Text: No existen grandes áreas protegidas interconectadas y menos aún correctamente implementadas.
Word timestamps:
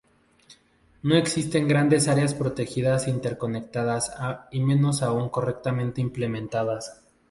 No 1.03 1.13
existen 1.15 1.67
grandes 1.67 2.07
áreas 2.07 2.33
protegidas 2.33 3.07
interconectadas 3.07 4.11
y 4.49 4.59
menos 4.59 5.03
aún 5.03 5.29
correctamente 5.29 6.01
implementadas. 6.01 7.03